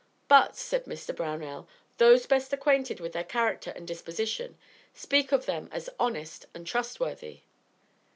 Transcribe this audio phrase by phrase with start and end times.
[0.27, 1.15] "But," says Mr.
[1.15, 1.67] Brownell,
[1.99, 4.57] "those best acquainted with their character and disposition,
[4.95, 7.41] speak of them as honest and trustworthy."